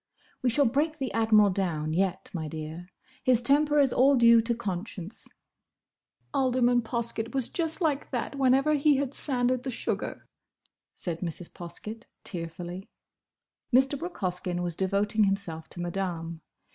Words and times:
"We 0.41 0.49
shall 0.49 0.65
break 0.65 0.97
the 0.97 1.13
Admiral 1.13 1.51
down, 1.51 1.93
yet, 1.93 2.31
my 2.33 2.47
dear. 2.47 2.87
His 3.23 3.39
temper 3.43 3.77
is 3.77 3.93
all 3.93 4.15
due 4.15 4.41
to 4.41 4.55
conscience." 4.55 5.27
"Alderman 6.33 6.81
Poskett 6.81 7.35
was 7.35 7.47
just 7.47 7.81
like 7.81 8.09
that 8.09 8.35
whenever 8.35 8.73
he 8.73 8.97
had 8.97 9.13
sanded 9.13 9.61
the 9.61 9.69
sugar," 9.69 10.25
said 10.95 11.19
Mrs. 11.19 11.51
Poskett, 11.53 12.07
tearfully. 12.23 12.89
Mr. 13.71 13.95
Brooke 13.95 14.17
Hoskyn 14.17 14.61
was 14.63 14.75
devoting 14.75 15.25
himself 15.25 15.69
to 15.69 15.79
Madame. 15.79 16.41